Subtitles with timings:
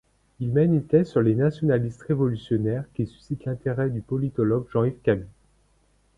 [0.39, 5.27] Il mène une thèse sur les nationalistes-révolutionnaires qui suscite l'intérêt du politologue Jean-Yves Camus.